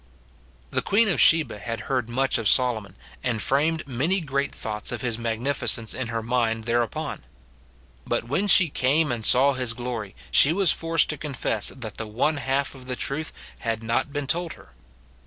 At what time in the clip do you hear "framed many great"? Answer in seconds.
3.39-4.51